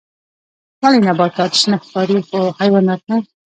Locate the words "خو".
2.27-2.39